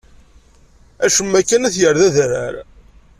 Acemma 1.05 1.41
kan 1.41 1.65
ad 1.67 1.73
t-yerr 1.73 1.95
d 2.01 2.03
adrar. 2.07 2.55